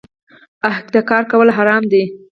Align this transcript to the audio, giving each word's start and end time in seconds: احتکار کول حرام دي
احتکار 0.69 1.23
کول 1.31 1.47
حرام 1.57 1.83
دي 1.91 2.03